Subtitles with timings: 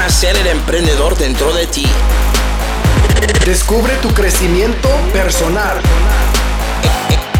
[0.00, 1.84] nacer el emprendedor dentro de ti.
[3.44, 5.76] Descubre tu crecimiento personal.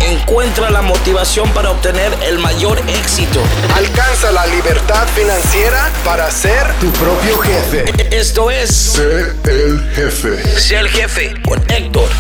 [0.07, 3.41] Encuentra la motivación para obtener el mayor éxito.
[3.75, 7.85] Alcanza la libertad financiera para ser tu propio jefe.
[8.15, 10.61] Esto es Sé el jefe.
[10.61, 12.11] Sé el jefe con Héctor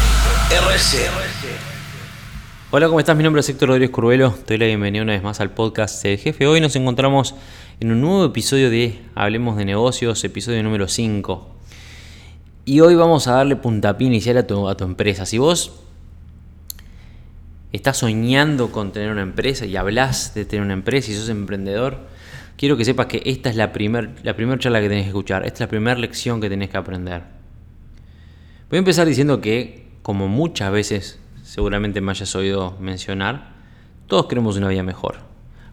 [0.50, 1.07] RC.
[2.70, 3.14] Hola, ¿cómo estás?
[3.14, 4.30] Mi nombre es Héctor Rodríguez Curvelo.
[4.30, 6.46] Te doy la bienvenida una vez más al podcast Sé el Jefe.
[6.46, 7.34] Hoy nos encontramos
[7.80, 11.48] en un nuevo episodio de Hablemos de Negocios, episodio número 5.
[12.66, 15.25] Y hoy vamos a darle puntapié inicial a tu, a tu empresa.
[15.25, 15.80] Si vos
[17.72, 22.00] estás soñando con tener una empresa y hablas de tener una empresa y sos emprendedor,
[22.58, 25.46] quiero que sepas que esta es la primera la primer charla que tenés que escuchar.
[25.46, 27.22] Esta es la primera lección que tenés que aprender.
[28.68, 33.55] Voy a empezar diciendo que, como muchas veces seguramente me hayas oído mencionar,
[34.06, 35.30] todos queremos una vida mejor.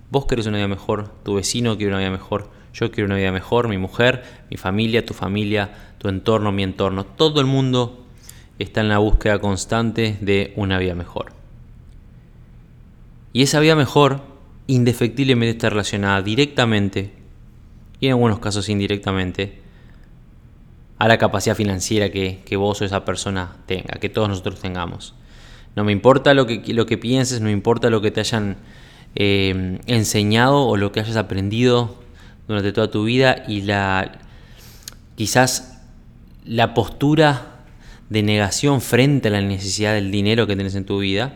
[0.09, 3.31] Vos querés una vida mejor, tu vecino quiere una vida mejor, yo quiero una vida
[3.31, 7.05] mejor, mi mujer, mi familia, tu familia, tu entorno, mi entorno.
[7.05, 8.05] Todo el mundo
[8.59, 11.33] está en la búsqueda constante de una vida mejor.
[13.33, 14.21] Y esa vida mejor
[14.67, 17.11] indefectiblemente está relacionada directamente,
[17.99, 19.59] y en algunos casos indirectamente,
[20.99, 25.13] a la capacidad financiera que, vos o esa persona tenga, que todos nosotros tengamos.
[25.75, 28.57] No me importa lo que, lo que pienses, no importa lo que te hayan
[29.19, 31.95] eh, enseñado o lo que hayas aprendido
[32.47, 34.19] durante toda tu vida y la
[35.15, 35.79] quizás
[36.45, 37.63] la postura
[38.09, 41.33] de negación frente a la necesidad del dinero que tienes en tu vida.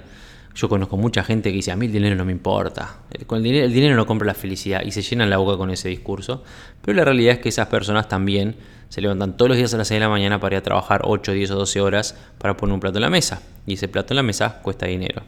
[0.53, 2.97] Yo conozco mucha gente que dice, a mí el dinero no me importa.
[3.25, 5.71] Con el, dinero, el dinero no compra la felicidad y se llenan la boca con
[5.71, 6.43] ese discurso.
[6.83, 8.57] Pero la realidad es que esas personas también
[8.89, 11.01] se levantan todos los días a las 6 de la mañana para ir a trabajar
[11.05, 13.41] 8, 10 o 12 horas para poner un plato en la mesa.
[13.65, 15.23] Y ese plato en la mesa cuesta dinero.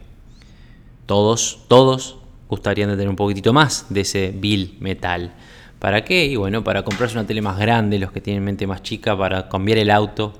[1.06, 2.18] Todos, todos
[2.54, 5.32] gustarían de tener un poquitito más de ese bill metal.
[5.78, 6.24] ¿Para qué?
[6.24, 9.48] Y bueno, para comprarse una tele más grande, los que tienen mente más chica, para
[9.48, 10.32] cambiar el auto,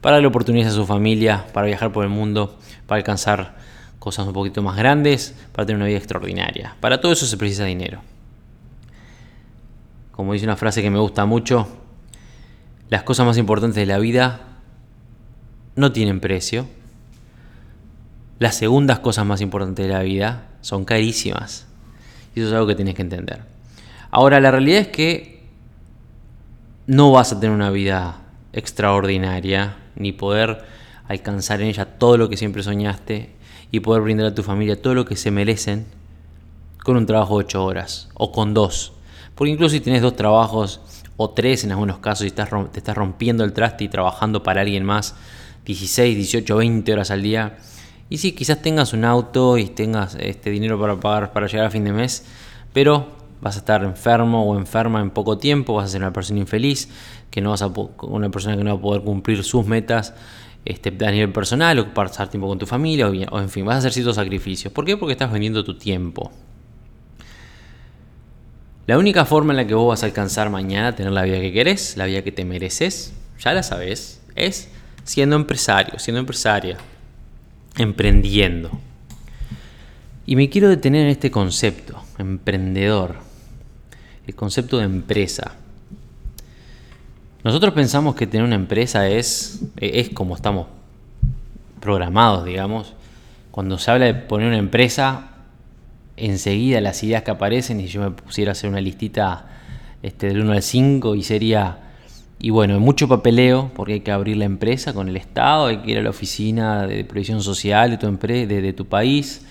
[0.00, 3.56] para darle oportunidades a su familia, para viajar por el mundo, para alcanzar
[3.98, 6.76] cosas un poquito más grandes, para tener una vida extraordinaria.
[6.80, 8.00] Para todo eso se precisa dinero.
[10.12, 11.68] Como dice una frase que me gusta mucho,
[12.88, 14.40] las cosas más importantes de la vida
[15.76, 16.66] no tienen precio.
[18.40, 21.66] Las segundas cosas más importantes de la vida son carísimas.
[22.34, 23.42] Y eso es algo que tienes que entender.
[24.10, 25.44] Ahora, la realidad es que
[26.86, 28.22] no vas a tener una vida
[28.54, 30.64] extraordinaria, ni poder
[31.06, 33.28] alcanzar en ella todo lo que siempre soñaste
[33.70, 35.84] y poder brindar a tu familia todo lo que se merecen
[36.82, 38.94] con un trabajo de 8 horas o con dos.
[39.34, 40.80] Porque incluso si tienes dos trabajos
[41.18, 44.62] o tres en algunos casos y estás, te estás rompiendo el traste y trabajando para
[44.62, 45.14] alguien más
[45.66, 47.58] 16, 18, 20 horas al día,
[48.10, 51.70] y si quizás tengas un auto y tengas este dinero para pagar para llegar a
[51.70, 52.26] fin de mes,
[52.72, 53.06] pero
[53.40, 56.88] vas a estar enfermo o enferma en poco tiempo, vas a ser una persona infeliz,
[57.30, 57.68] que no vas a
[58.02, 60.12] una persona que no va a poder cumplir sus metas
[60.64, 63.76] este, a nivel personal o pasar tiempo con tu familia o, o en fin, vas
[63.76, 64.72] a hacer ciertos sacrificios.
[64.72, 64.96] ¿Por qué?
[64.96, 66.32] Porque estás vendiendo tu tiempo.
[68.86, 71.52] La única forma en la que vos vas a alcanzar mañana tener la vida que
[71.52, 74.68] querés, la vida que te mereces, ya la sabes, es
[75.04, 76.76] siendo empresario, siendo empresaria,
[77.80, 78.70] emprendiendo.
[80.26, 83.16] Y me quiero detener en este concepto, emprendedor,
[84.26, 85.56] el concepto de empresa.
[87.42, 90.66] Nosotros pensamos que tener una empresa es, es como estamos
[91.80, 92.94] programados, digamos.
[93.50, 95.30] Cuando se habla de poner una empresa,
[96.16, 99.46] enseguida las ideas que aparecen y yo me pusiera a hacer una listita
[100.02, 101.78] este, del 1 al 5 y sería,
[102.42, 105.90] y bueno, mucho papeleo porque hay que abrir la empresa con el Estado, hay que
[105.90, 109.44] ir a la oficina de previsión social de tu, de, tu país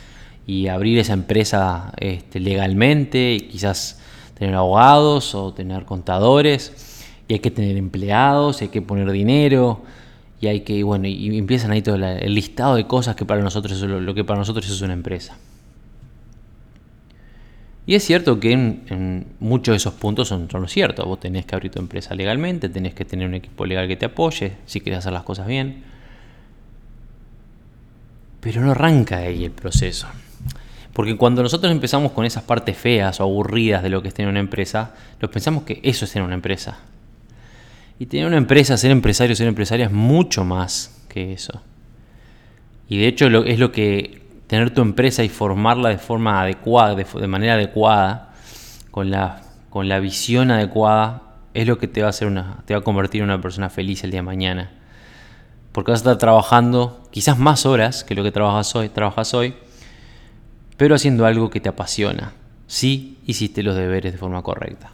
[0.47, 4.01] y abrir esa empresa este, legalmente y quizás
[4.33, 9.81] tener abogados o tener contadores y hay que tener empleados, hay que poner dinero
[10.41, 13.73] y hay que, bueno, y empiezan ahí todo el listado de cosas que para nosotros
[13.73, 15.37] es lo, lo que para nosotros es una empresa.
[17.89, 21.07] Y es cierto que en, muchos de esos puntos son, son ciertos.
[21.07, 24.05] Vos tenés que abrir tu empresa legalmente, tenés que tener un equipo legal que te
[24.05, 25.81] apoye, si querés hacer las cosas bien.
[28.41, 30.07] Pero no arranca ahí el proceso.
[30.93, 34.29] Porque cuando nosotros empezamos con esas partes feas o aburridas de lo que es tener
[34.29, 36.77] una empresa, nos pensamos que eso es tener una empresa.
[37.97, 41.63] Y tener una empresa, ser empresario, ser empresaria es mucho más que eso.
[42.87, 47.27] Y de hecho es lo que tener tu empresa y formarla de forma adecuada, de,
[47.27, 48.33] manera adecuada,
[48.89, 51.21] con la, con la visión adecuada,
[51.53, 53.69] es lo que te va a hacer una, te va a convertir en una persona
[53.69, 54.71] feliz el día de mañana.
[55.71, 59.53] Porque vas a estar trabajando quizás más horas que lo que trabajas hoy, trabajas hoy,
[60.77, 62.33] pero haciendo algo que te apasiona.
[62.65, 64.89] Si hiciste los deberes de forma correcta.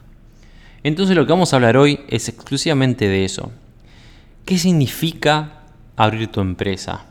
[0.84, 3.54] Entonces lo que vamos a hablar hoy es exclusivamente de eso.
[4.44, 5.62] ¿Qué significa
[5.96, 7.06] abrir tu empresa?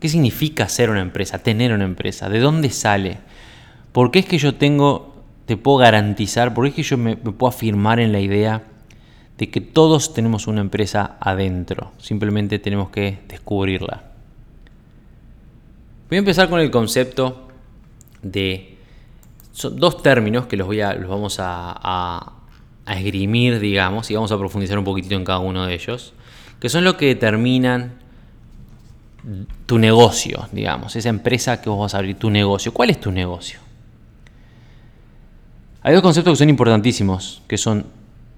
[0.00, 2.28] ¿Qué significa ser una empresa, tener una empresa?
[2.28, 3.18] ¿De dónde sale?
[3.92, 7.16] ¿Por qué es que yo tengo, te puedo garantizar, por qué es que yo me,
[7.16, 8.62] puedo afirmar en la idea
[9.38, 11.92] de que todos tenemos una empresa adentro?
[11.98, 14.04] Simplemente tenemos que descubrirla.
[16.08, 17.48] Voy a empezar con el concepto
[18.22, 18.78] de
[19.58, 22.32] son dos términos que los, voy a, vamos a,
[22.86, 26.14] esgrimir, digamos, y vamos a profundizar un poquitito en cada uno de ellos,
[26.60, 27.98] que son lo que determinan
[29.66, 32.72] tu negocio, digamos, esa empresa que vos vas a abrir, tu negocio.
[32.72, 33.60] ¿Cuál es tu negocio?
[35.82, 37.86] Hay dos conceptos que son importantísimos, que son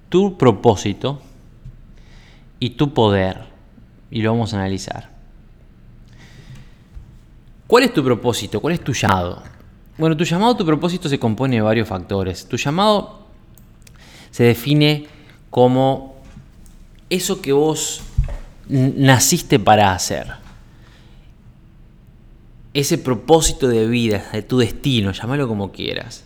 [0.08, 1.20] tu propósito
[2.58, 3.44] y tu poder,
[4.10, 5.10] y lo vamos a analizar.
[7.66, 8.60] ¿Cuál es tu propósito?
[8.60, 9.42] ¿Cuál es tu llamado?
[9.96, 12.46] Bueno, tu llamado, tu propósito se compone de varios factores.
[12.46, 13.26] Tu llamado
[14.30, 15.06] se define
[15.50, 16.16] como
[17.08, 18.02] eso que vos
[18.68, 20.39] naciste para hacer.
[22.72, 26.24] Ese propósito de vida, de tu destino, llámalo como quieras.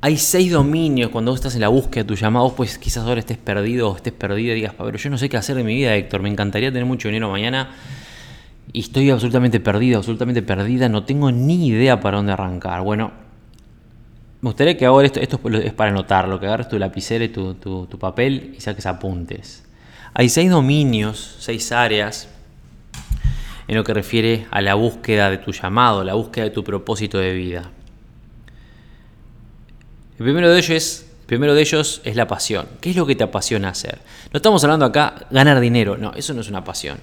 [0.00, 3.20] Hay seis dominios cuando vos estás en la búsqueda de tu llamado, pues quizás ahora
[3.20, 5.74] estés perdido o estés perdido y digas, pero yo no sé qué hacer de mi
[5.74, 7.70] vida, Héctor, me encantaría tener mucho dinero mañana
[8.72, 12.82] y estoy absolutamente perdido, absolutamente perdida, no tengo ni idea para dónde arrancar.
[12.82, 13.12] Bueno,
[14.40, 17.98] me gustaría que ahora esto, es para anotarlo, que agarres tu lapicera y tu, tu
[17.98, 19.64] papel y saques apuntes.
[20.14, 22.28] Hay seis dominios, seis áreas
[23.68, 27.18] en lo que refiere a la búsqueda de tu llamado, la búsqueda de tu propósito
[27.18, 27.70] de vida.
[30.18, 32.66] El primero de ellos es, primero de ellos es la pasión.
[32.80, 33.98] ¿Qué es lo que te apasiona hacer?
[34.32, 36.98] No estamos hablando acá ganar dinero, no, eso no es una pasión.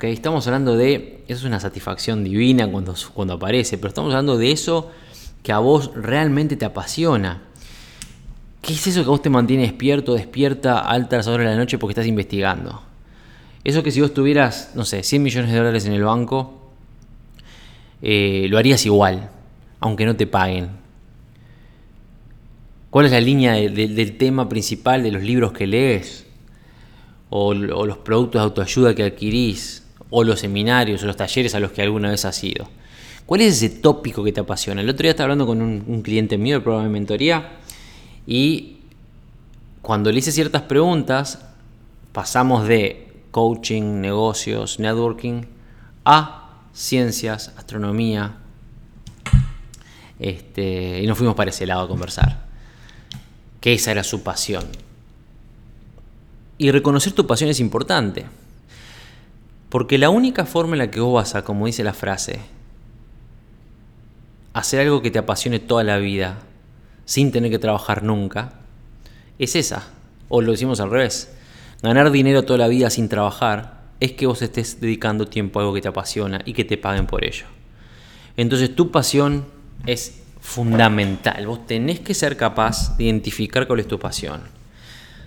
[0.00, 4.50] Estamos hablando de, eso es una satisfacción divina cuando, cuando aparece, pero estamos hablando de
[4.50, 4.90] eso
[5.42, 7.42] que a vos realmente te apasiona.
[8.62, 11.58] ¿Qué es eso que a vos te mantiene despierto, despierta a altas horas de la
[11.58, 12.82] noche porque estás investigando?
[13.64, 16.70] Eso que si vos tuvieras, no sé, 100 millones de dólares en el banco,
[18.02, 19.30] eh, lo harías igual,
[19.80, 20.68] aunque no te paguen.
[22.90, 26.24] ¿Cuál es la línea del tema principal de los libros que lees?
[27.36, 31.72] o, los productos de autoayuda que adquirís, o los seminarios o los talleres a los
[31.72, 32.68] que alguna vez has ido.
[33.26, 34.82] ¿Cuál es ese tópico que te apasiona?
[34.82, 37.56] El otro día estaba hablando con un, cliente mío del programa de mentoría
[38.24, 38.76] y
[39.82, 41.44] cuando le hice ciertas preguntas,
[42.12, 43.03] pasamos de
[43.34, 45.42] coaching, negocios, networking
[46.04, 48.36] a ciencias, astronomía,
[50.20, 52.44] este, y nos fuimos para ese lado a conversar.
[53.60, 54.62] Que esa era su pasión.
[56.58, 58.24] Y reconocer tu pasión es importante.
[59.68, 62.38] Porque la única forma en la que vos vas a, como dice la frase,
[64.52, 66.38] hacer algo que te apasione toda la vida,
[67.04, 68.52] sin tener que trabajar nunca,
[69.40, 69.88] es esa.
[70.28, 71.34] O lo decimos al revés.
[71.84, 75.74] Ganar dinero toda la vida sin trabajar es que vos estés dedicando tiempo a algo
[75.74, 77.44] que te apasiona y que te paguen por ello.
[78.38, 79.44] Entonces tu pasión
[79.84, 81.46] es fundamental.
[81.46, 84.40] Vos tenés que ser capaz de identificar cuál es tu pasión.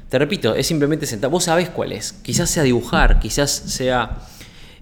[0.10, 1.30] Te repito, es simplemente sentar.
[1.30, 2.14] Vos sabés cuál es.
[2.14, 4.18] Quizás sea dibujar, quizás sea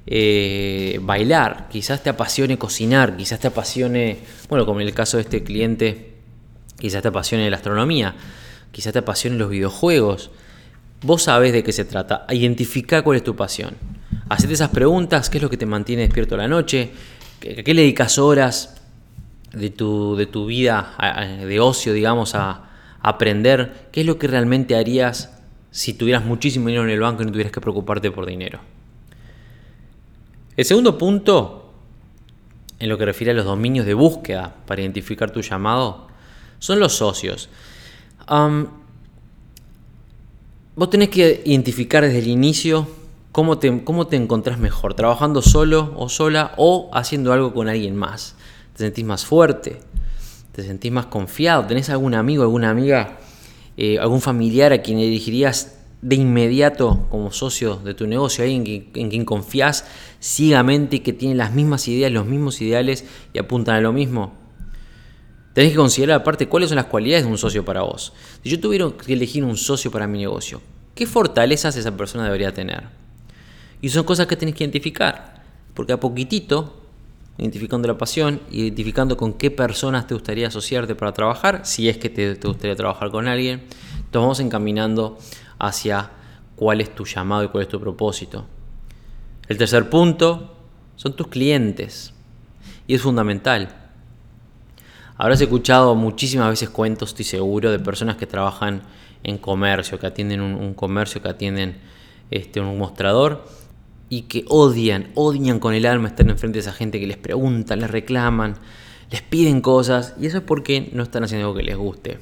[0.07, 5.23] eh, bailar, quizás te apasione cocinar, quizás te apasione, bueno, como en el caso de
[5.23, 6.13] este cliente,
[6.79, 8.15] quizás te apasione la astronomía,
[8.71, 10.31] quizás te apasione los videojuegos.
[11.05, 12.25] Vos sabés de qué se trata.
[12.31, 13.75] Identifica cuál es tu pasión.
[14.27, 16.91] Hacete esas preguntas, qué es lo que te mantiene despierto la noche,
[17.39, 18.81] qué, qué le dedicas horas
[19.53, 20.95] de tu, de tu vida
[21.45, 22.61] de ocio, digamos, a,
[23.01, 25.37] aprender qué es lo que realmente harías
[25.69, 28.59] si tuvieras muchísimo dinero en el banco y no tuvieras que preocuparte por dinero.
[30.57, 31.71] El segundo punto,
[32.79, 36.07] en lo que refiere a los dominios de búsqueda para identificar tu llamado,
[36.57, 37.47] son los socios.
[40.75, 42.87] Vos tenés que identificar desde el inicio
[43.31, 47.95] cómo te, cómo te encontrás mejor, trabajando solo o sola o haciendo algo con alguien
[47.95, 48.35] más.
[48.73, 49.79] ¿Te sentís más fuerte?
[50.55, 53.17] te sentís más confiado, tenés algún amigo, alguna amiga,
[53.75, 59.09] eh, algún familiar a quien dirigirías de inmediato como socio de tu negocio, alguien en
[59.09, 59.85] quien confías
[60.21, 63.03] ciegamente y que tiene las mismas ideas, los mismos ideales
[63.33, 64.31] y apuntan a lo mismo.
[65.55, 68.11] Tenés que considerar aparte cuáles son las cualidades de un socio para vos.
[68.43, 70.61] Si yo tuviera que elegir un socio para mi negocio,
[70.93, 72.83] ¿qué fortalezas esa persona debería tener?
[73.81, 75.43] Y son cosas que tenés que identificar,
[75.73, 76.73] porque a poquitito
[77.37, 82.09] identificando la pasión, identificando con qué personas te gustaría asociarte para trabajar, si es que
[82.09, 83.63] te, gustaría trabajar con alguien,
[84.11, 85.17] te vamos encaminando
[85.57, 86.11] hacia
[86.57, 88.45] cuál es tu llamado y cuál es tu propósito.
[89.47, 90.53] El tercer punto
[90.97, 92.13] son tus clientes
[92.87, 93.84] y es fundamental.
[95.17, 98.81] Habrás escuchado muchísimas veces cuentos, estoy seguro, de personas que trabajan
[99.23, 101.77] en comercio, que atienden un, comercio, que atienden
[102.31, 103.45] este, un mostrador
[104.09, 107.77] y que odian, odian con el alma estar enfrente de esa gente que les pregunta,
[107.77, 108.55] les reclaman,
[109.09, 112.19] les piden cosas y eso es porque no están haciendo algo que les guste.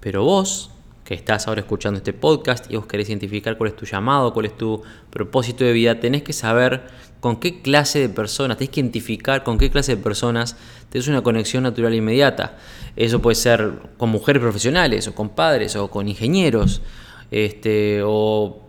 [0.00, 0.70] Pero vos,
[1.12, 4.46] que estás ahora escuchando este podcast y vos querés identificar cuál es tu llamado, cuál
[4.46, 6.86] es tu propósito de vida, tenés que saber
[7.20, 10.56] con qué clase de personas, tenés que identificar con qué clase de personas
[10.88, 12.56] tenés una conexión natural e inmediata.
[12.96, 16.80] Eso puede ser con mujeres profesionales, o con padres, o con ingenieros,
[17.30, 18.62] este, o,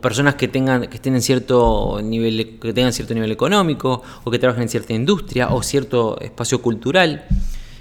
[0.00, 4.70] personas que tengan, que cierto nivel, que tengan cierto nivel económico, o que trabajen en
[4.70, 7.26] cierta industria, o cierto espacio cultural,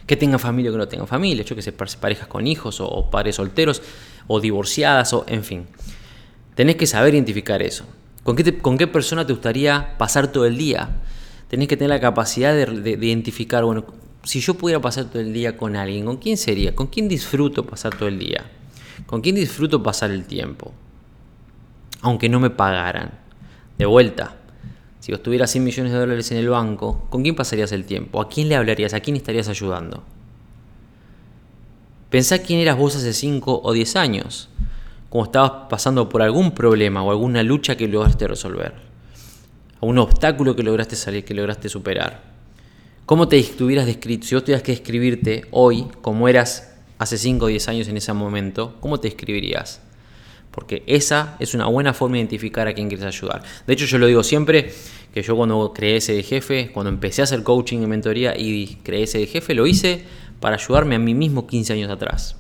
[0.10, 3.12] que tengan familia o que no tengan familia, yo que sé, parejas con hijos, o
[3.12, 3.84] padres solteros,
[4.26, 5.68] o divorciadas, o en fin.
[6.56, 7.86] Tenés que saber identificar eso.
[8.24, 10.98] ¿Con qué, persona te gustaría pasar todo el día?
[11.48, 13.86] Tenés que tener la capacidad de, identificar, bueno,
[14.24, 16.74] si yo pudiera pasar todo el día con alguien, ¿con quién sería?
[16.74, 18.50] ¿Con quién disfruto pasar todo el día?
[19.06, 20.74] ¿Con quién disfruto pasar el tiempo?
[22.02, 23.12] Aunque no me pagaran.
[23.78, 24.38] De vuelta,
[25.10, 28.22] si vos tuvieras 100 millones de dólares en el banco, ¿con quién pasarías el tiempo?
[28.22, 28.94] ¿A quién le hablarías?
[28.94, 30.04] ¿A quién estarías ayudando?
[32.12, 34.50] Pensá quién eras vos hace 5 o 10 años
[35.10, 38.76] como estabas pasando por algún problema o alguna lucha que lograste resolver,
[39.82, 42.22] algún obstáculo que lograste salir, que lograste superar.
[43.08, 44.28] ¿Cómo te estuvieras descrito?
[44.28, 48.14] Si vos tuvieras que describirte hoy como eras hace 5 o 10 años en ese
[48.14, 49.82] momento, ¿cómo te describirías?
[50.60, 53.42] Porque esa es una buena forma de identificar a quién quieres ayudar.
[53.66, 54.74] De hecho, yo lo digo siempre,
[55.14, 58.78] que yo cuando creé ese de jefe, cuando empecé a hacer coaching y mentoría y
[58.84, 60.04] creé ese de jefe, lo hice
[60.42, 62.36] para ayudarme a mí mismo 15 años atrás.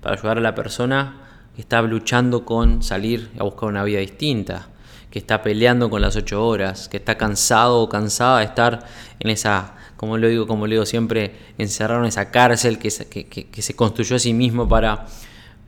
[0.00, 1.20] Para ayudar a la persona
[1.54, 4.70] que está luchando con salir a buscar una vida distinta,
[5.08, 8.84] que está peleando con las ocho horas, que está cansado o cansada de estar
[9.20, 13.76] en esa, como lo digo, como lo digo siempre, encerrado en esa cárcel que, se
[13.76, 15.06] construyó a sí mismo para,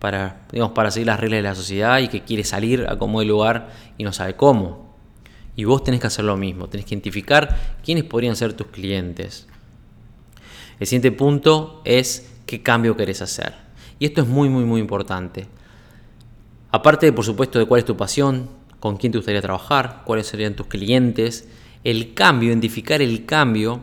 [0.05, 3.23] para, digamos, para seguir las reglas de la sociedad y que quiere salir a como
[3.23, 4.95] el lugar y no sabe cómo.
[5.57, 9.47] Y vos tenés que hacer lo mismo, tenés que identificar quiénes podrían ser tus clientes.
[10.79, 13.55] El siguiente punto es qué cambio querés hacer.
[13.99, 15.47] Y esto es muy, muy, muy importante.
[16.71, 20.55] Aparte, por supuesto, de cuál es tu pasión, con quién te gustaría trabajar, cuáles serían
[20.55, 21.49] tus clientes,
[21.83, 23.81] el cambio, identificar el cambio,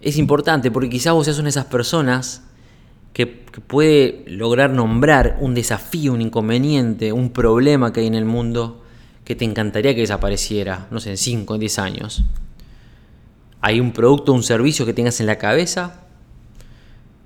[0.00, 2.44] es importante porque quizás vos seas una de esas personas
[3.12, 8.82] que, puede lograr nombrar un desafío, un inconveniente, un problema que hay en el mundo
[9.24, 12.24] que te encantaría que desapareciera, no sé, en 5, en 10 años.
[13.60, 16.00] Hay un producto, un servicio que tengas en la cabeza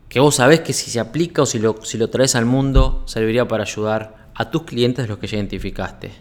[0.09, 3.03] que vos sabés que si se aplica o si lo, si lo traes al mundo
[3.07, 6.13] serviría para ayudar a tus clientes los que ya identificaste.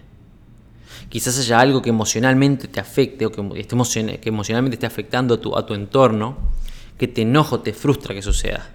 [1.10, 5.57] Quizás haya algo que emocionalmente te afecte o que, que emocionalmente esté afectando a tu,
[5.57, 6.38] a tu entorno,
[6.98, 8.75] que te enojo, te frustra que suceda.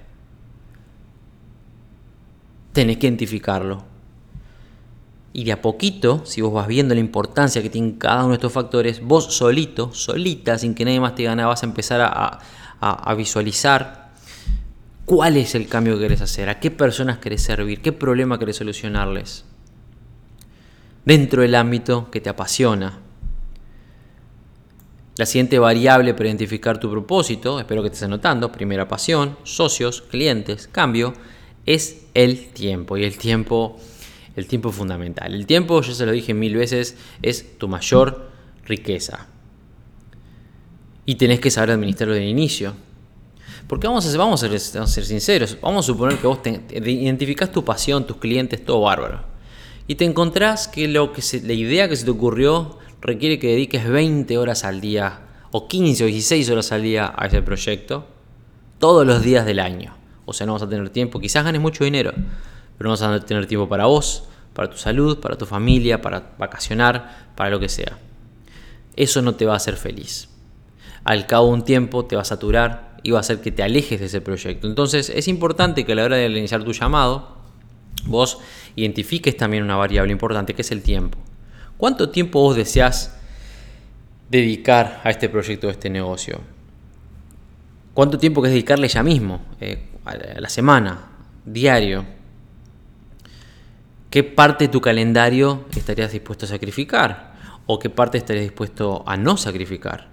[2.73, 3.85] Tenés que identificarlo.
[5.33, 8.35] Y de a poquito, si vos vas viendo la importancia que tiene cada uno de
[8.35, 12.41] estos factores, vos solito, solita, sin que nadie más te gane, vas a empezar a,
[12.81, 14.01] a visualizar
[15.11, 16.49] ¿Cuál es el cambio que querés hacer?
[16.49, 17.83] ¿A qué personas querés servir?
[17.83, 19.45] ¿Qué problema querés solucionarles?
[21.05, 23.01] Dentro del ámbito que te apasiona.
[25.17, 30.69] La siguiente variable para identificar tu propósito, espero que estés anotando, primera pasión, socios, clientes,
[30.69, 31.13] cambio,
[31.67, 32.97] es el tiempo.
[32.97, 33.79] Y el tiempo,
[34.37, 35.35] el tiempo es fundamental.
[35.35, 38.31] El tiempo, yo se lo dije mil veces, es tu mayor
[38.65, 39.27] riqueza.
[41.07, 42.75] Y tenés que saber administrarlo de inicio.
[43.67, 47.53] Porque vamos a, ser, vamos a, ser, sinceros, vamos a suponer que vos te, identificás
[47.53, 49.23] tu pasión, tus clientes, todo bárbaro.
[49.87, 53.89] Y te encontrás que, lo que la idea que se te ocurrió requiere que dediques
[53.89, 55.21] 20 horas al día,
[55.53, 58.07] o 15 o 16 horas al día a ese proyecto,
[58.79, 60.00] todos los días del año.
[60.31, 62.13] O sea, no vas a tener tiempo, quizás ganes mucho dinero,
[62.79, 66.35] pero no vas a tener tiempo para vos, para tu salud, para tu familia, para
[66.39, 67.99] vacacionar, para lo que sea.
[68.95, 70.29] Eso no te va a hacer feliz.
[71.03, 73.65] Al cabo de un tiempo te va a saturar y va a hacer que te
[73.65, 74.69] alejes de ese proyecto.
[74.69, 77.37] Entonces es importante que a la hora de iniciar tu llamado,
[78.05, 78.39] vos
[78.77, 81.19] identifiques también una variable importante que es el tiempo.
[81.77, 83.19] ¿Cuánto tiempo vos deseas
[84.31, 86.41] dedicar a este proyecto, a este negocio?
[87.95, 89.41] ¿Cuánto tiempo querés dedicarle ya mismo?
[89.61, 90.99] Eh, a la semana,
[91.45, 92.05] diario.
[94.11, 97.35] ¿Qué parte de tu calendario estarías dispuesto a sacrificar?
[97.67, 100.09] ¿O qué parte estarías dispuesto a no sacrificar?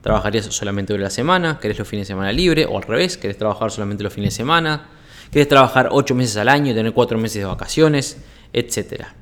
[0.00, 1.58] ¿Trabajarías solamente durante la semana?
[1.60, 2.66] ¿Querés los fines de semana libre?
[2.66, 4.86] O al revés, ¿querés trabajar solamente los fines de semana?
[5.30, 8.18] ¿Querés trabajar 8 meses al año y tener 4 meses de vacaciones?
[8.52, 9.14] Etcétera.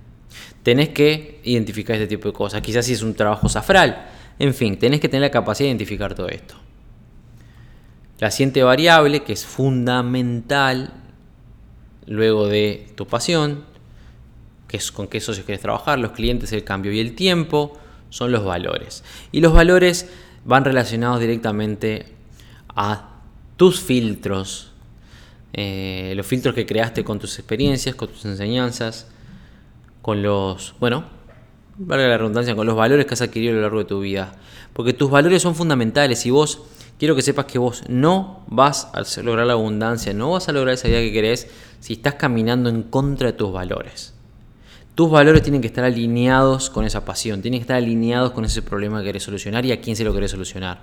[0.62, 2.60] Tenés que identificar este tipo de cosas.
[2.60, 4.06] Quizás si es un trabajo safral.
[4.38, 6.54] En fin, tenés que tener la capacidad de identificar todo esto.
[8.22, 10.92] La siguiente variable, que es fundamental
[12.06, 13.64] luego de tu pasión,
[14.68, 17.76] que es con qué socios quieres trabajar, los clientes, el cambio y el tiempo,
[18.10, 19.02] son los valores.
[19.32, 20.08] Y los valores
[20.44, 22.14] van relacionados directamente
[22.68, 23.10] a
[23.56, 24.70] tus filtros,
[25.52, 29.08] eh, los filtros que creaste con tus experiencias, con tus enseñanzas,
[30.00, 31.06] con los, bueno,
[31.76, 34.36] valga la redundancia, con los valores que has adquirido a lo largo de tu vida.
[34.74, 36.62] Porque tus valores son fundamentales y vos,
[37.02, 40.74] quiero que sepas que vos no vas a lograr la abundancia, no vas a lograr
[40.74, 41.48] esa vida que querés
[41.80, 44.14] si estás caminando en contra de tus valores.
[44.94, 48.62] Tus valores tienen que estar alineados con esa pasión, tienen que estar alineados con ese
[48.62, 50.80] problema que querés solucionar y a quién se lo querés solucionar.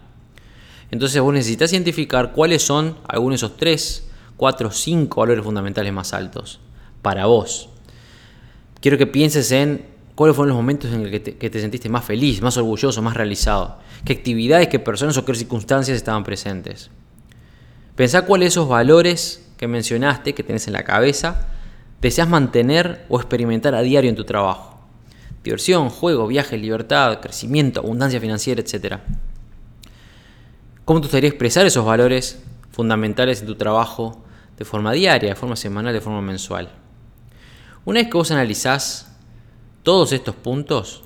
[0.91, 6.11] Entonces vos necesitas identificar cuáles son algunos de esos tres, cuatro, cinco valores fundamentales más
[6.11, 6.59] altos
[7.01, 7.69] para vos.
[8.81, 9.85] Quiero que pienses en
[10.19, 13.77] cuáles fueron los momentos en los que te, sentiste más feliz, más orgulloso, más realizado.
[14.03, 16.91] Qué actividades, qué personas o qué circunstancias estaban presentes.
[17.95, 21.47] Pensá cuáles esos valores que mencionaste, que tenés en la cabeza,
[22.01, 24.81] deseas mantener o experimentar a diario en tu trabajo.
[25.41, 28.97] Diversión, juego, viaje, libertad, crecimiento, abundancia financiera, etc.
[30.83, 34.21] ¿Cómo te gustaría expresar esos valores fundamentales en tu trabajo
[34.57, 36.73] de forma diaria, de forma semanal, de forma mensual?
[37.85, 39.08] Una vez que vos analizás
[39.89, 41.01] todos estos puntos,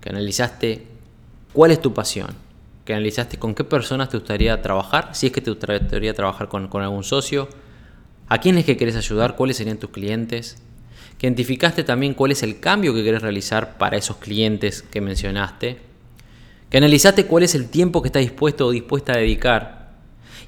[0.00, 0.86] que analizaste
[1.52, 2.28] cuál es tu pasión,
[2.84, 6.70] que analizaste con qué personas te gustaría trabajar, si es que te gustaría trabajar con,
[6.72, 7.48] algún socio,
[8.28, 10.62] a quiénes que querés ayudar, cuáles serían tus clientes,
[11.18, 15.78] que identificaste también cuál es el cambio que querés realizar para esos clientes que mencionaste,
[16.70, 19.96] que analizaste cuál es el tiempo que estás dispuesto o dispuesta a dedicar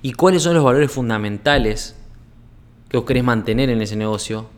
[0.01, 1.97] y cuáles son los valores fundamentales
[2.89, 4.49] que vos querés mantener en ese negocio,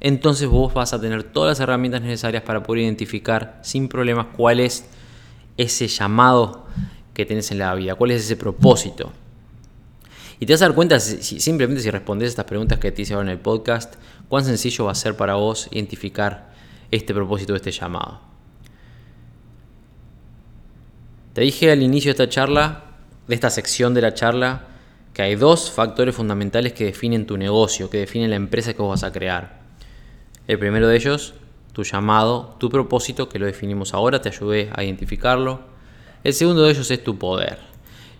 [0.00, 4.60] entonces vos vas a tener todas las herramientas necesarias para poder identificar sin problemas cuál
[4.60, 4.86] es
[5.58, 6.66] ese llamado
[7.12, 9.12] que tenés en la vida, cuál es ese propósito.
[10.38, 13.12] Y te vas a dar cuenta, si, simplemente si respondes estas preguntas que te hice
[13.12, 13.96] ahora en el podcast,
[14.30, 16.50] cuán sencillo va a ser para vos identificar
[16.90, 18.20] este propósito, este llamado.
[21.34, 22.84] Te dije al inicio de esta charla,
[23.28, 24.66] de esta sección de la charla,
[25.12, 28.90] que hay dos factores fundamentales que definen tu negocio, que definen la empresa que vos
[28.90, 29.59] vas a crear.
[30.50, 31.34] El primero de ellos,
[31.72, 35.60] tu llamado, tu propósito, que lo definimos ahora, te ayudé a identificarlo.
[36.24, 37.58] El segundo de ellos es tu poder.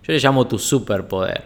[0.04, 1.42] Yo le llamo tu superpoder.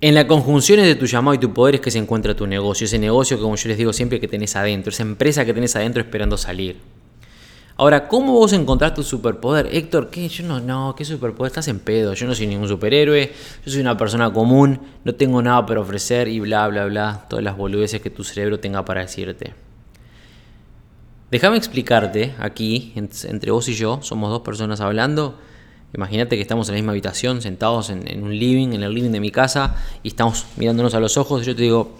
[0.00, 2.86] En la conjunción de tu llamado y tu poder es que se encuentra tu negocio,
[2.86, 6.02] ese negocio como yo les digo siempre que tenés adentro, esa empresa que tenés adentro
[6.02, 6.80] esperando salir.
[7.80, 9.68] Ahora, ¿cómo vos encontrás tu superpoder?
[9.72, 10.28] Héctor, ¿qué?
[10.28, 11.50] Yo no, no, ¿qué superpoder?
[11.52, 13.32] Estás en pedo, yo no soy ningún superhéroe,
[13.64, 17.44] yo soy una persona común, no tengo nada para ofrecer y bla, bla, bla, todas
[17.44, 19.54] las boludeces que tu cerebro tenga para decirte.
[21.30, 25.38] Déjame explicarte aquí, entre vos y yo, somos dos personas hablando,
[25.94, 29.20] Imagínate que estamos en la misma habitación, sentados en, un living, en el living de
[29.20, 31.42] mi casa, y estamos mirándonos a los ojos.
[31.42, 31.92] Y yo te digo,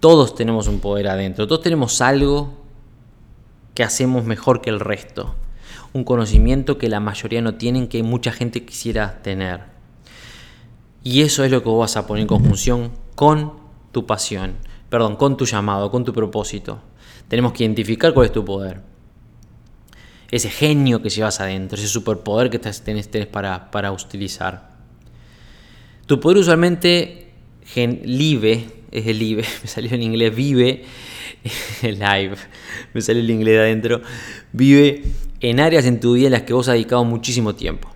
[0.00, 2.59] todos tenemos un poder adentro, todos tenemos algo
[3.74, 5.34] que hacemos mejor que el resto.
[5.92, 9.62] Un conocimiento que la mayoría no tienen, que mucha gente quisiera tener.
[11.02, 13.54] Y eso es lo que vos vas a poner en conjunción con
[13.92, 14.56] tu pasión,
[14.88, 16.80] perdón, con tu llamado, con tu propósito.
[17.28, 18.90] Tenemos que identificar cuál es tu poder
[20.30, 24.70] ese genio que llevas adentro, ese superpoder que tenés, para, para, utilizar.
[26.06, 27.32] Tu poder usualmente
[27.64, 30.84] gen, live, es el live, me salió en inglés, vive,
[31.82, 32.36] live,
[32.92, 34.02] me salió el inglés adentro,
[34.52, 35.02] vive
[35.40, 37.90] en áreas en tu vida en las que vos has dedicado muchísimo tiempo.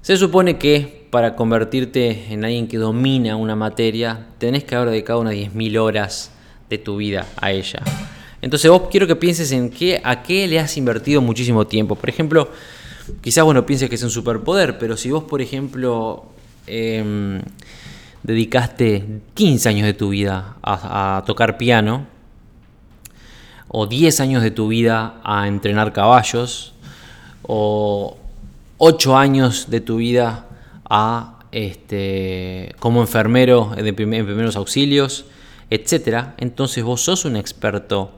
[0.00, 5.20] Se supone que para convertirte en alguien que domina una materia, tenés que haber dedicado
[5.20, 6.32] unas 10.000 horas
[6.68, 7.82] de tu vida a ella.
[8.40, 11.94] Entonces vos quiero que pienses en qué, a qué le has invertido muchísimo tiempo.
[11.94, 12.50] Por ejemplo,
[13.20, 16.24] quizás bueno pienses que es un superpoder, pero si vos, por ejemplo,
[16.66, 17.40] em,
[18.22, 22.06] dedicaste 15 años de tu vida a, tocar piano,
[23.68, 26.74] o 10 años de tu vida a entrenar caballos,
[27.42, 28.16] o
[28.78, 30.46] 8 años de tu vida
[30.88, 35.24] a este, como enfermero de primeros auxilios,
[35.70, 38.12] etcétera, entonces vos sos un experto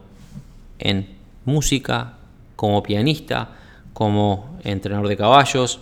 [0.79, 1.15] en
[1.45, 2.15] música,
[2.57, 3.51] como pianista,
[3.93, 5.81] como entrenador de caballos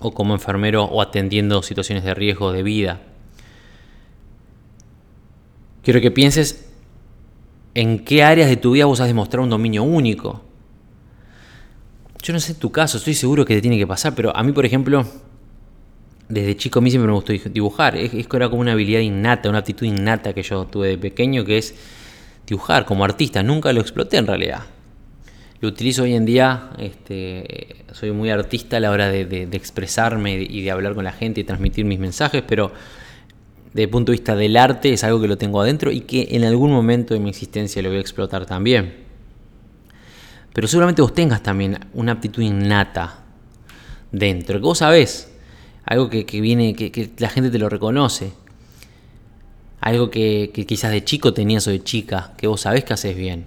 [0.00, 3.00] o como enfermero o atendiendo situaciones de riesgo de vida.
[5.86, 6.66] Quiero que pienses
[7.74, 10.42] en qué áreas de tu vida vos has demostrado un dominio único.
[12.24, 14.50] Yo no sé tu caso, estoy seguro que te tiene que pasar, pero a mí,
[14.50, 15.06] por ejemplo,
[16.28, 17.94] desde chico a mí siempre me gustó dibujar.
[17.96, 21.58] Es, era como una habilidad innata, una aptitud innata que yo tuve de pequeño, que
[21.58, 21.72] es
[22.48, 24.62] dibujar como artista, nunca lo exploté en realidad.
[25.60, 30.62] lo utilizo hoy en día, este, soy muy artista a la hora de, expresarme y
[30.62, 32.72] de hablar con la gente y transmitir mis mensajes, pero
[33.76, 36.28] desde el punto de vista del arte es algo que lo tengo adentro y que
[36.30, 39.04] en algún momento de mi existencia lo voy a explotar también.
[40.54, 43.18] Pero seguramente vos tengas también una aptitud innata
[44.10, 45.30] dentro, que vos sabés,
[45.84, 48.32] algo que, viene, que, la gente te lo reconoce,
[49.82, 53.44] algo que, quizás de chico tenías o de chica, que vos sabés que haces bien.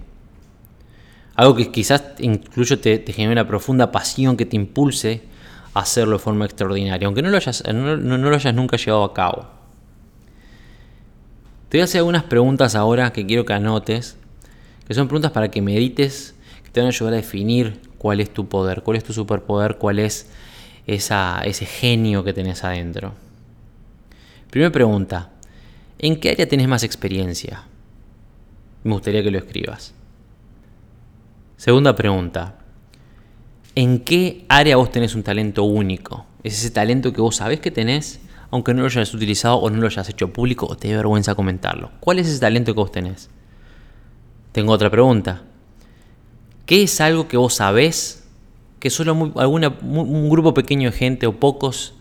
[1.34, 5.22] Algo que quizás incluso te, te genere una profunda pasión que te impulse
[5.74, 9.12] a hacerlo de forma extraordinaria, aunque no lo hayas, no, lo hayas nunca llevado a
[9.12, 9.59] cabo.
[11.70, 14.16] Te voy a hacer algunas preguntas ahora que quiero que anotes,
[14.88, 18.34] que son preguntas para que medites, que te van a ayudar a definir cuál es
[18.34, 20.28] tu poder, cuál es tu superpoder, cuál es
[20.88, 23.14] ese genio que tenés adentro.
[24.50, 25.30] Primera pregunta,
[26.00, 27.62] ¿en qué área tenés más experiencia?
[28.82, 29.94] Me gustaría que lo escribas.
[31.56, 32.58] Segunda pregunta.
[33.76, 36.26] ¿En qué área vos tenés un talento único?
[36.42, 38.18] Es ese talento que vos sabés que tenés,
[38.50, 41.34] aunque no lo hayas utilizado o no lo hayas hecho público o te dé vergüenza
[41.34, 41.90] comentarlo.
[42.00, 43.30] ¿Cuál es ese talento que vos tenés?
[44.52, 45.42] Tengo otra pregunta.
[46.66, 48.28] ¿Qué es algo que vos sabés
[48.78, 51.94] que solo un grupo pequeño de gente o pocos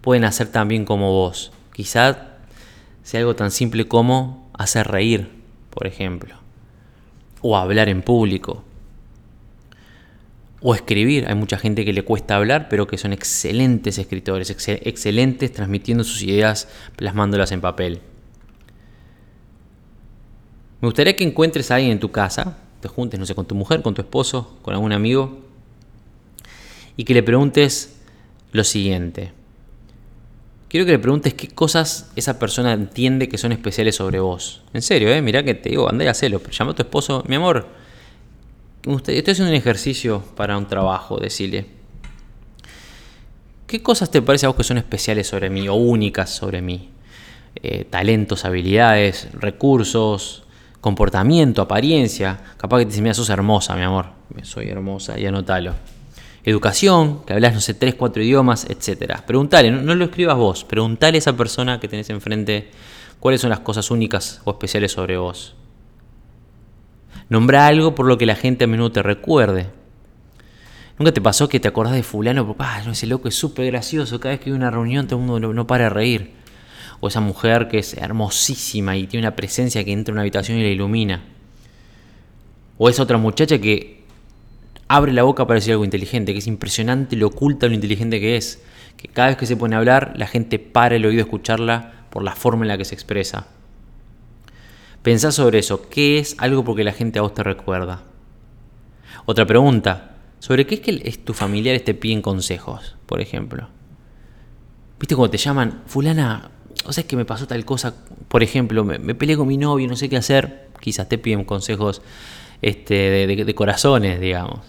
[0.00, 1.52] pueden hacer tan bien como vos?
[1.72, 2.28] Quizá
[3.02, 5.30] sea algo tan simple como hacer reír,
[5.70, 6.36] por ejemplo,
[7.40, 8.64] o hablar en público,
[10.66, 11.26] o escribir.
[11.28, 16.22] Hay mucha gente que le cuesta hablar, pero que son excelentes escritores, excelentes transmitiendo sus
[16.22, 18.00] ideas, plasmándolas en papel.
[20.80, 23.54] Me gustaría que encuentres a alguien en tu casa, te juntes, no sé, con tu
[23.54, 25.38] mujer, con tu esposo, con algún amigo,
[26.96, 28.00] y que le preguntes
[28.52, 29.32] lo siguiente.
[30.68, 34.62] Quiero que le preguntes qué cosas esa persona entiende que son especiales sobre vos.
[34.72, 35.20] En serio, ¿eh?
[35.20, 36.40] Mirá que te digo, anda y hacelo.
[36.50, 37.83] Llama a tu esposo, mi amor,
[38.92, 41.66] estoy haciendo un ejercicio para un trabajo, decirle.
[43.66, 46.90] ¿Qué cosas te parece a vos que son especiales sobre mí o únicas sobre mí?
[47.56, 50.44] Eh, talentos, habilidades, recursos,
[50.80, 52.40] comportamiento, apariencia.
[52.56, 54.06] Capaz que te mira, sos hermosa, mi amor.
[54.42, 55.72] Soy hermosa, y anótalo.
[56.44, 59.20] Educación, que hablas, no sé, tres, cuatro idiomas, etc.
[59.26, 62.70] Preguntale, no, no, lo escribas vos, preguntale a esa persona que tenés enfrente
[63.18, 65.54] cuáles son las cosas únicas o especiales sobre vos.
[67.28, 69.68] Nombra algo por lo que la gente a menudo te recuerde.
[70.98, 72.54] ¿Nunca te pasó que te acordás de fulano?
[72.58, 74.20] Ah, no, ese loco es súper gracioso.
[74.20, 76.32] Cada vez que hay una reunión todo el mundo no, para de reír.
[77.00, 80.58] O esa mujer que es hermosísima y tiene una presencia que entra en una habitación
[80.58, 81.24] y la ilumina.
[82.78, 84.04] O esa otra muchacha que
[84.86, 88.36] abre la boca para decir algo inteligente, que es impresionante lo oculta, lo inteligente que
[88.36, 88.62] es.
[88.96, 92.06] Que cada vez que se pone a hablar, la gente para el oído a escucharla
[92.10, 93.48] por la forma en la que se expresa.
[95.04, 95.90] Pensá sobre eso.
[95.90, 98.04] ¿Qué es algo porque la gente a vos te recuerda?
[99.26, 100.16] Otra pregunta.
[100.38, 103.68] ¿Sobre qué es que es tu familiares te piden consejos, por ejemplo?
[104.98, 106.50] ¿Viste cuando te llaman, fulana,
[106.86, 107.94] o sea, es que me pasó tal cosa,
[108.28, 112.00] por ejemplo, me, peleé con mi novio, no sé qué hacer, quizás te piden consejos
[112.62, 114.60] este, de, corazones, digamos.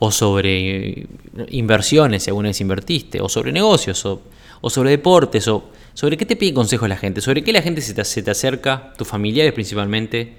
[0.00, 1.06] O sobre
[1.50, 4.22] inversiones, según es invertiste, o sobre negocios, o,
[4.60, 7.20] o sobre deportes, o ¿Sobre qué te pide consejos la gente?
[7.20, 10.36] ¿Sobre qué la gente se te, acerca, tus familiares principalmente,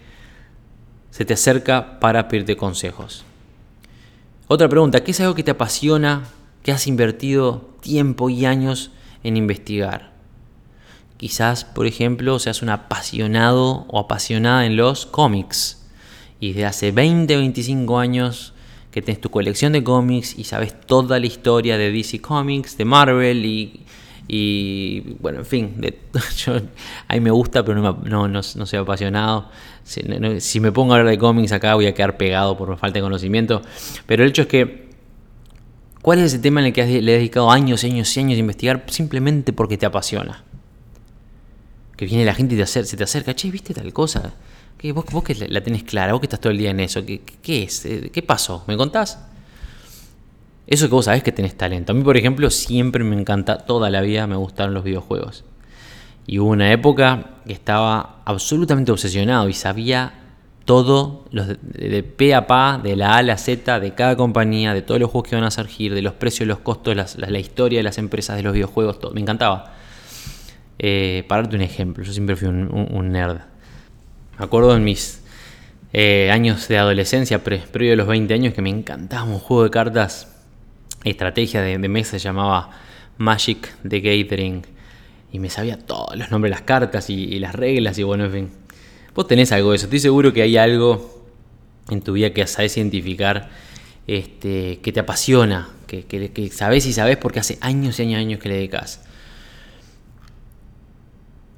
[1.11, 3.23] se te acerca para pedirte consejos?
[4.47, 6.23] Otra pregunta, ¿qué es algo que te apasiona,
[6.63, 8.91] que has invertido tiempo y años
[9.23, 10.11] en investigar?
[11.17, 15.85] Quizás, por ejemplo, seas un apasionado o apasionada en los cómics
[16.39, 18.53] y de hace 20 o 25 años
[18.91, 22.85] que tienes tu colección de cómics y sabes toda la historia de DC Comics, de
[22.85, 23.85] Marvel y
[24.27, 25.99] y bueno, en fin, de,
[26.37, 26.55] yo,
[27.07, 29.49] a mí me gusta, pero no, no, no, soy apasionado.
[29.83, 33.03] Si, me pongo a hablar de cómics acá voy a quedar pegado por falta de
[33.03, 33.61] conocimiento.
[34.05, 34.89] Pero el hecho es que,
[36.01, 38.37] ¿cuál es ese tema en el que le has dedicado años y años y años
[38.37, 40.43] a investigar simplemente porque te apasiona?
[41.97, 44.33] Que viene la gente y te se te acerca, che, ¿viste tal cosa?
[44.77, 47.05] que vos, vos que la tenés clara, vos que estás todo el día en eso,
[47.05, 47.87] ¿qué, qué es?
[48.11, 48.65] ¿Qué pasó?
[48.67, 49.17] ¿Me contás?
[50.67, 51.91] Eso que vos sabés que tenés talento.
[51.91, 55.43] A mí, por ejemplo, siempre me encanta, toda la vida me gustaron los videojuegos.
[56.25, 60.13] Y hubo una época que estaba absolutamente obsesionado y sabía
[60.63, 64.81] todo, de, P a pa, de la A a la Z, de cada compañía, de
[64.81, 67.83] todos los juegos que van a surgir, de los precios, los costos, la, historia de
[67.83, 69.13] las empresas, de los videojuegos, todo.
[69.13, 69.73] Me encantaba.
[70.79, 73.39] Eh, para darte un ejemplo, yo siempre fui un, nerd.
[74.39, 75.21] Me acuerdo en mis
[75.91, 79.69] eh, años de adolescencia, previo a los 20 años, que me encantaba un juego de
[79.69, 80.32] cartas
[81.09, 82.69] estrategia de, mesa se llamaba
[83.17, 84.65] Magic the Gathering.
[85.31, 88.51] Y me sabía todos los nombres las cartas y, las reglas y bueno, en fin.
[89.15, 89.85] Vos tenés algo de eso.
[89.85, 91.25] Estoy seguro que hay algo
[91.89, 93.49] en tu vida que sabes identificar
[94.07, 98.39] este, que te apasiona, que, que, sabes y sabes porque hace años y años, años
[98.39, 99.01] que le dedicas.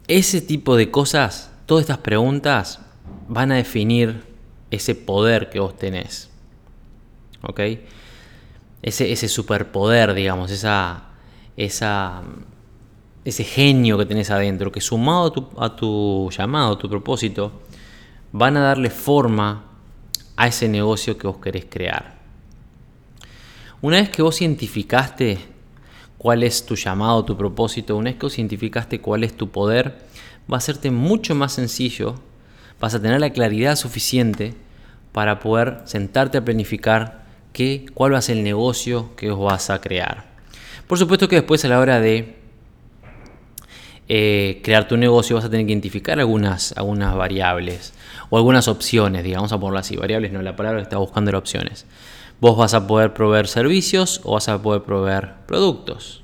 [0.07, 2.79] Ese tipo de cosas, todas estas preguntas
[3.27, 4.23] van a definir
[4.71, 6.29] ese poder que vos tenés.
[7.41, 7.59] ¿Ok?
[8.85, 11.05] Ese, ese superpoder, digamos, esa,
[11.57, 12.21] esa,
[13.23, 17.51] ese genio que tenés adentro, que sumado a tu, llamado, a tu propósito,
[18.31, 19.63] van a darle forma
[20.37, 22.19] a ese negocio que vos querés crear.
[23.81, 25.39] Una vez que vos identificaste
[26.19, 30.05] cuál es tu llamado, tu propósito, una vez que vos identificaste cuál es tu poder,
[30.51, 32.13] va a serte mucho más sencillo,
[32.79, 34.53] vas a tener la claridad suficiente
[35.11, 37.24] para poder sentarte a planificar
[37.55, 40.25] qué, cuál va a ser el negocio que vos vas a crear.
[40.85, 42.35] Por supuesto que después a la hora de
[44.07, 47.93] eh, crear tu negocio vas a tener que identificar algunas, algunas variables
[48.29, 51.39] o algunas opciones, digamos a ponerlo así, variables no, la palabra que está buscando era
[51.39, 51.85] opciones.
[52.41, 56.21] Vos vas a poder proveer servicios o vas a poder proveer productos.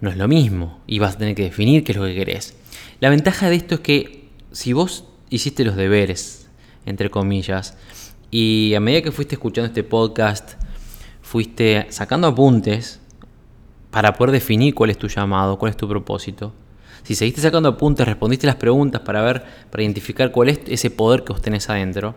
[0.00, 2.54] No es lo mismo y vas a tener que definir qué es lo que querés.
[3.00, 6.48] La ventaja de esto es que si vos hiciste los deberes,
[6.86, 7.76] entre comillas,
[8.30, 10.52] y a medida que fuiste escuchando este podcast,
[11.20, 13.00] fuiste sacando apuntes
[13.90, 16.52] para poder definir cuál es tu llamado, cuál es tu propósito.
[17.02, 21.24] Si seguiste sacando apuntes, respondiste las preguntas para ver, para identificar cuál es ese poder
[21.24, 22.14] que vos tenés adentro,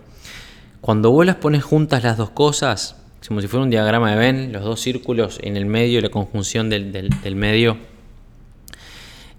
[0.81, 2.97] cuando vos las pones juntas las dos cosas,
[3.27, 6.69] como si fuera un diagrama de Venn, los dos círculos en el medio la conjunción
[6.69, 7.77] del, medio,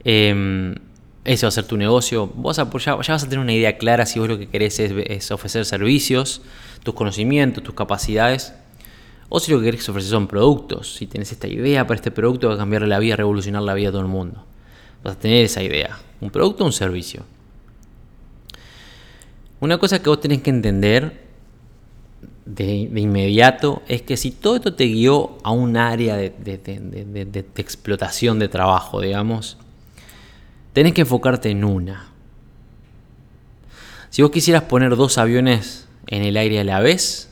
[0.05, 0.75] eh,
[1.25, 2.27] ese va a ser tu negocio.
[2.27, 5.65] Vos ya, vas a tener una idea clara si vos lo que querés es, ofrecer
[5.65, 6.43] servicios,
[6.83, 8.53] tus conocimientos, tus capacidades,
[9.31, 10.95] o si lo que querés ofrecer son productos.
[10.95, 13.89] Si tenés esta idea para este producto va a cambiar la vida, revolucionar la vida
[13.89, 14.45] de todo el mundo.
[15.03, 15.99] Vas a tener esa idea.
[16.21, 17.25] Un producto o un servicio.
[19.61, 21.25] Una cosa que vos tenés que entender
[22.45, 28.49] de, inmediato es que si todo esto te guió a un área de, explotación de
[28.49, 29.57] trabajo, digamos,
[30.75, 32.09] tenés que enfocarte en una.
[34.11, 37.31] Si vos quisieras poner dos aviones en el aire a la vez,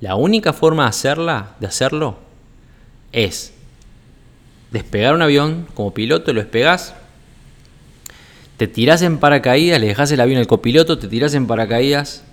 [0.00, 2.18] la única forma de hacerla, de hacerlo,
[3.12, 3.54] es
[4.70, 6.94] despegar un avión como piloto, lo despegás,
[8.56, 12.24] te tirás en paracaídas, le dejas el avión al copiloto, te tirás en paracaídas,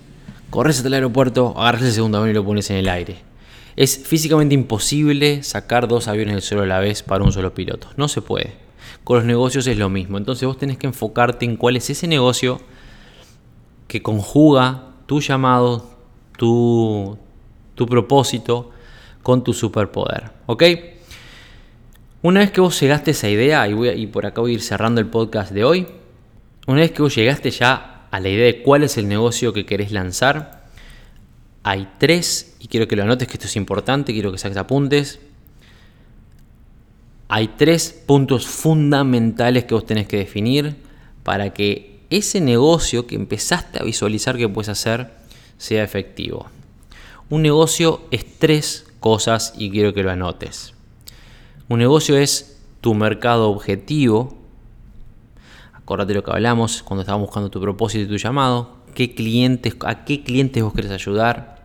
[0.50, 3.18] corres hasta el aeropuerto, agarras el segundo avión y lo pones en el aire.
[3.76, 7.90] Es físicamente imposible sacar dos aviones del suelo a la vez para un solo piloto.
[7.96, 8.69] No se puede.
[9.04, 10.18] Con los negocios es lo mismo.
[10.18, 12.62] Entonces vos tenés que enfocarte en cuál es ese negocio
[13.88, 15.90] que conjuga tu llamado,
[16.38, 17.18] tu,
[17.76, 18.72] tu propósito
[19.24, 20.32] con tu superpoder.
[20.46, 20.64] ¿Ok?
[22.22, 24.54] Una vez que vos llegaste a esa idea, y, voy y por acá voy a
[24.56, 25.88] ir cerrando el podcast de hoy,
[26.68, 29.66] una vez que vos llegaste ya a la idea de cuál es el negocio que
[29.66, 30.68] querés lanzar,
[31.64, 35.20] hay tres, y quiero que lo anotes que esto es importante, quiero que saques apuntes.
[37.32, 40.78] Hay tres puntos fundamentales que vos tenés que definir
[41.22, 45.14] para que ese negocio que empezaste a visualizar que puedes hacer
[45.60, 46.48] sea efectivo.
[47.30, 50.74] Un negocio es tres cosas y quiero que lo anotes.
[51.68, 54.36] Un negocio es tu mercado objetivo,
[55.74, 60.04] acordate lo que hablamos cuando estábamos buscando tu propósito y tu llamado, qué clientes, a
[60.04, 61.62] qué clientes vos querés ayudar.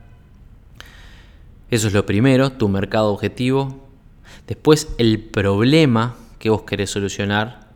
[1.71, 3.84] Eso es lo primero, tu mercado objetivo.
[4.47, 7.69] Después el problema que vos querés solucionar.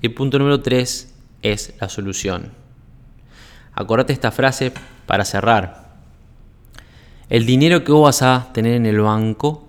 [0.00, 2.52] Y el punto número tres es la solución.
[3.72, 4.72] Acordate esta frase
[5.06, 5.90] para cerrar.
[7.28, 9.68] El dinero que vos vas a tener en el banco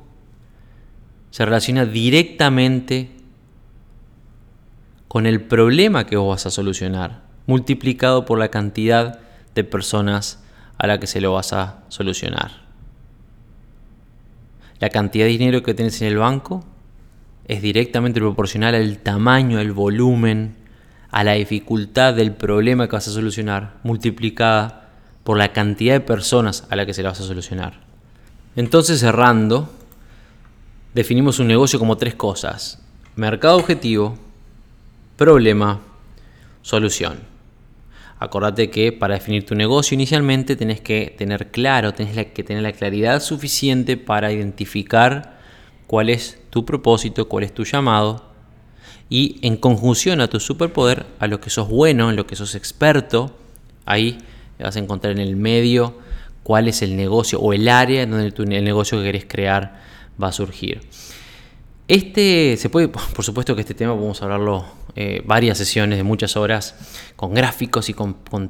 [1.29, 3.11] se relaciona directamente
[5.07, 9.19] con el problema que vos vas a solucionar, multiplicado por la cantidad
[9.55, 10.43] de personas
[10.77, 12.70] a la que se lo vas a solucionar.
[14.81, 16.65] La cantidad de dinero que tenés en el banco
[17.45, 20.55] es directamente proporcional al tamaño, al volumen,
[21.11, 24.89] a la dificultad del problema que vas a solucionar, multiplicada
[25.23, 27.79] por la cantidad de personas a la que se lo vas a solucionar.
[28.55, 29.71] Entonces, cerrando,
[30.95, 32.81] definimos un negocio como tres cosas.
[33.15, 34.17] Mercado objetivo,
[35.15, 35.79] problema,
[36.63, 37.30] solución.
[38.21, 42.71] Acordate que para definir tu negocio inicialmente tenés que tener claro, tenés que tener la
[42.71, 45.39] claridad suficiente para identificar
[45.87, 48.23] cuál es tu propósito, cuál es tu llamado
[49.09, 52.53] y en conjunción a tu superpoder, a lo que sos bueno, en lo que sos
[52.53, 53.35] experto,
[53.87, 54.19] ahí
[54.59, 55.95] vas a encontrar en el medio
[56.43, 59.81] cuál es el negocio o el área donde tu, el negocio que querés crear
[60.21, 60.81] va a surgir.
[61.91, 64.63] Este, se puede, por supuesto que este tema podemos hablarlo
[64.95, 66.73] eh, varias sesiones de muchas horas,
[67.17, 68.47] con gráficos y con, con,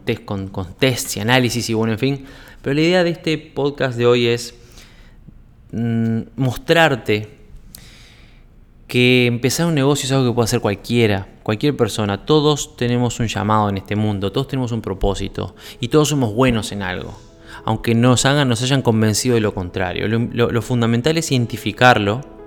[0.78, 2.26] test, y análisis y bueno, en fin.
[2.62, 4.54] Pero la idea de este podcast de hoy es
[5.72, 7.30] mm, mostrarte
[8.86, 12.28] que empezar un negocio es algo que puede hacer cualquiera, cualquier persona.
[12.28, 16.72] Todos tenemos un llamado en este mundo, todos tenemos un propósito y todos somos buenos
[16.74, 17.20] en algo.
[17.66, 20.08] Aunque nos, hagan, nos hayan convencido de lo contrario.
[20.08, 22.40] lo fundamental es identificarlo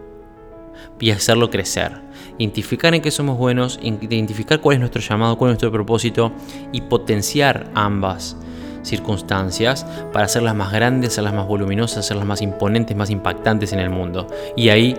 [1.00, 1.92] y hacerlo crecer.
[2.38, 6.32] Identificar en qué somos buenos, identificar cuál es nuestro llamado, cuál es nuestro propósito
[6.72, 8.36] y potenciar ambas
[8.82, 13.90] circunstancias para hacerlas más grandes, hacerlas más voluminosas, hacerlas más imponentes, más impactantes en el
[13.90, 14.26] mundo.
[14.56, 14.96] Y ahí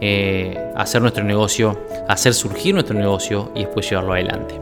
[0.00, 4.60] eh, hacer nuestro negocio, hacer surgir nuestro negocio y después llevarlo adelante.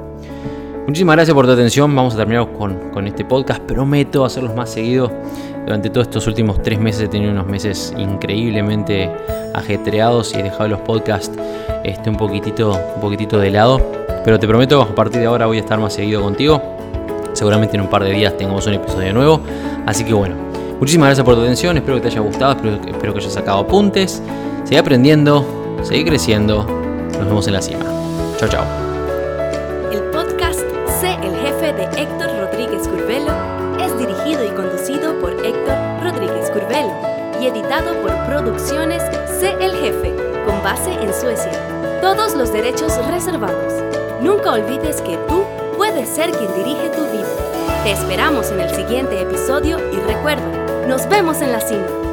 [0.87, 1.95] Muchísimas gracias por tu atención.
[1.97, 3.61] Vamos a terminar con, con este podcast.
[3.62, 5.11] Prometo hacerlos más seguidos.
[5.67, 9.11] Durante todos estos últimos tres meses he tenido unos meses increíblemente
[9.53, 11.37] ajetreados y he dejado los podcasts
[11.83, 13.81] este, un, poquitito, un poquitito de lado.
[14.25, 16.63] Pero te prometo, a partir de ahora voy a estar más seguido contigo.
[17.33, 19.41] Seguramente en un par de días tengamos un episodio nuevo.
[19.87, 20.37] Así que bueno,
[20.79, 21.77] muchísimas gracias por tu atención.
[21.77, 24.23] Espero que te haya gustado, espero, que hayas sacado apuntes.
[24.63, 25.45] Sigue aprendiendo,
[25.83, 26.65] sigue creciendo.
[27.19, 27.85] Nos vemos en la cima.
[28.39, 28.86] Chao, chao.
[37.47, 39.03] Editado por Producciones
[39.39, 39.57] C.
[39.61, 41.53] El Jefe, con base en Suecia.
[42.01, 43.73] Todos los derechos reservados.
[44.21, 45.45] Nunca olvides que tú
[45.77, 47.29] puedes ser quien dirige tu vida.
[47.85, 52.06] Te esperamos en el siguiente episodio y recuerda, nos vemos en la cima.